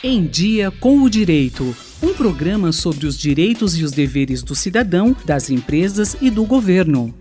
[0.00, 1.74] Em Dia com o Direito.
[2.00, 7.12] Um programa sobre os direitos e os deveres do cidadão, das empresas e do governo.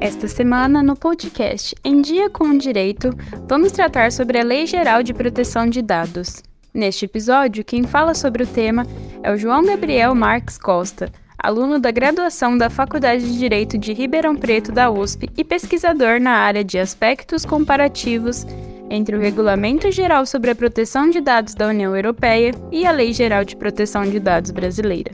[0.00, 3.10] Esta semana, no podcast Em Dia com o Direito,
[3.48, 6.40] vamos tratar sobre a Lei Geral de Proteção de Dados.
[6.72, 8.86] Neste episódio, quem fala sobre o tema
[9.20, 14.36] é o João Gabriel Marques Costa, aluno da graduação da Faculdade de Direito de Ribeirão
[14.36, 18.46] Preto da USP e pesquisador na área de aspectos comparativos
[18.90, 23.12] entre o Regulamento Geral sobre a Proteção de Dados da União Europeia e a Lei
[23.12, 25.12] Geral de Proteção de Dados brasileira.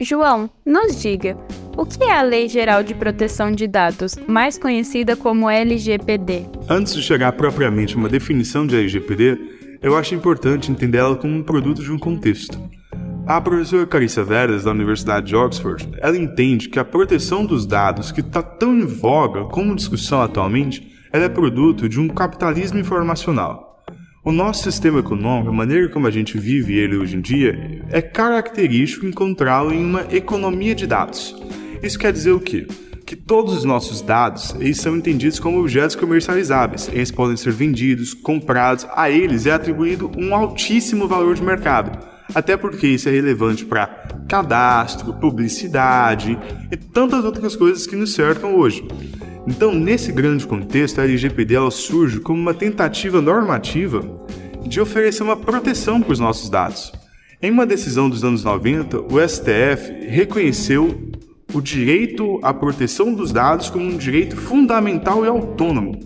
[0.00, 1.36] João, nos diga,
[1.76, 6.46] o que é a Lei Geral de Proteção de Dados, mais conhecida como LGPD?
[6.68, 9.38] Antes de chegar propriamente a uma definição de LGPD,
[9.82, 12.58] eu acho importante entendê-la como um produto de um contexto.
[13.26, 18.10] A professora Carissa Veras, da Universidade de Oxford, ela entende que a proteção dos dados,
[18.10, 23.82] que está tão em voga como discussão atualmente, ela é produto de um capitalismo informacional.
[24.22, 28.02] O nosso sistema econômico, a maneira como a gente vive ele hoje em dia, é
[28.02, 31.34] característico encontrá-lo em uma economia de dados.
[31.82, 32.66] Isso quer dizer o quê?
[33.06, 36.88] Que todos os nossos dados eles são entendidos como objetos comercializáveis.
[36.92, 41.98] Eles podem ser vendidos, comprados, a eles é atribuído um altíssimo valor de mercado.
[42.34, 43.86] Até porque isso é relevante para
[44.28, 46.38] cadastro, publicidade
[46.70, 48.86] e tantas outras coisas que nos cercam hoje.
[49.46, 54.02] Então, nesse grande contexto, a LGPD surge como uma tentativa normativa
[54.66, 56.92] de oferecer uma proteção para os nossos dados.
[57.42, 61.10] Em uma decisão dos anos 90, o STF reconheceu
[61.52, 65.98] o direito à proteção dos dados como um direito fundamental e autônomo.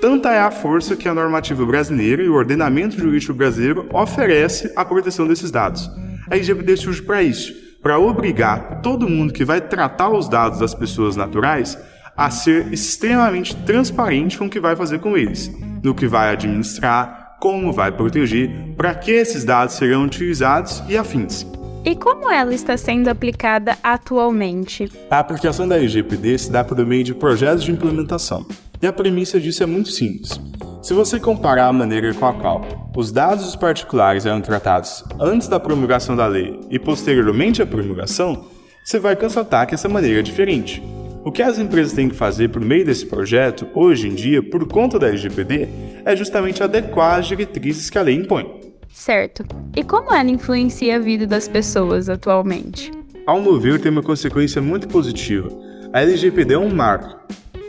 [0.00, 4.84] Tanta é a força que a normativa brasileira e o ordenamento jurídico brasileiro oferece à
[4.84, 5.90] proteção desses dados.
[6.30, 10.72] A LGPD surge para isso, para obrigar todo mundo que vai tratar os dados das
[10.72, 11.76] pessoas naturais
[12.16, 15.50] a ser extremamente transparente com o que vai fazer com eles,
[15.82, 21.44] no que vai administrar, como vai proteger, para que esses dados serão utilizados e afins.
[21.84, 24.90] E como ela está sendo aplicada atualmente?
[25.10, 28.46] A aplicação da LGPD se dá por meio de projetos de implementação.
[28.80, 30.40] E a premissa disso é muito simples.
[30.80, 32.64] Se você comparar a maneira com a qual
[32.96, 38.46] os dados dos particulares eram tratados antes da promulgação da lei e posteriormente à promulgação,
[38.84, 40.82] você vai constatar que essa maneira é diferente.
[41.24, 44.66] O que as empresas têm que fazer por meio desse projeto, hoje em dia, por
[44.68, 45.68] conta da LGPD,
[46.04, 48.60] é justamente adequar as diretrizes que a lei impõe.
[48.88, 49.44] Certo.
[49.76, 52.90] E como ela influencia a vida das pessoas atualmente?
[53.26, 55.50] Ao meu ver, tem uma consequência muito positiva.
[55.92, 57.18] A LGPD é um marco.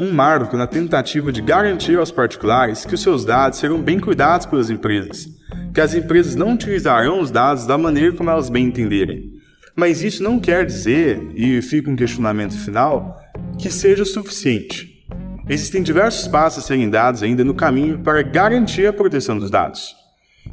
[0.00, 4.46] Um marco na tentativa de garantir aos particulares que os seus dados serão bem cuidados
[4.46, 5.28] pelas empresas,
[5.74, 9.30] que as empresas não utilizarão os dados da maneira como elas bem entenderem.
[9.76, 13.20] Mas isso não quer dizer, e fica um questionamento final,
[13.58, 15.04] que seja suficiente.
[15.46, 19.94] Existem diversos passos a serem dados ainda no caminho para garantir a proteção dos dados.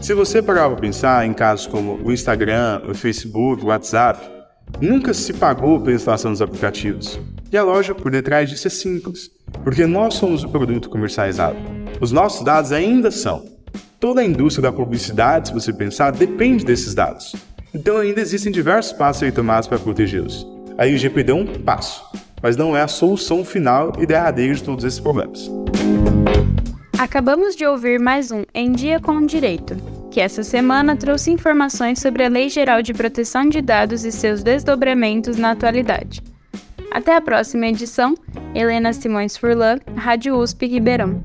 [0.00, 4.24] Se você parar para pensar em casos como o Instagram, o Facebook, o WhatsApp,
[4.80, 7.18] nunca se pagou pela instalação dos aplicativos.
[7.52, 9.30] E a loja por detrás disso é simples,
[9.62, 11.58] porque nós somos o produto comercializado.
[12.00, 13.44] Os nossos dados ainda são.
[14.00, 17.36] Toda a indústria da publicidade, se você pensar, depende desses dados.
[17.74, 20.46] Então ainda existem diversos passos a tomados para protegê-los.
[20.78, 22.02] A IGP deu um passo,
[22.42, 25.50] mas não é a solução final e derradeira de todos esses problemas.
[26.98, 29.76] Acabamos de ouvir mais um Em Dia com o Direito,
[30.10, 34.42] que essa semana trouxe informações sobre a Lei Geral de Proteção de Dados e seus
[34.42, 36.31] desdobramentos na atualidade.
[36.92, 38.14] Até a próxima edição,
[38.54, 41.22] Helena Simões Furlan, Rádio USP Ribeirão.